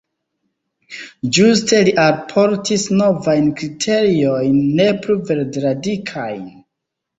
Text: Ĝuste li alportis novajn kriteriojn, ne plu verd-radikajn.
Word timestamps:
Ĝuste 1.37 1.81
li 1.87 1.93
alportis 2.05 2.87
novajn 3.03 3.53
kriteriojn, 3.61 4.59
ne 4.83 4.91
plu 5.07 5.21
verd-radikajn. 5.31 6.45